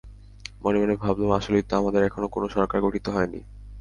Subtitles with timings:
[0.61, 3.39] মনে মনে ভাবলাম, আসলেই তো, আমাদের এখনো কোনো সরকার গঠিত হয়নি।